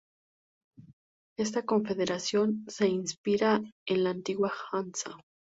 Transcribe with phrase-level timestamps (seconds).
[1.37, 5.15] Esta confederación se inspira en la antigua Hansa.